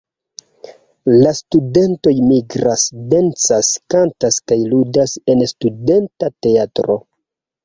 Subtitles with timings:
[1.25, 6.99] La studentoj migras, dancas, kantas kaj ludas en studenta teatro.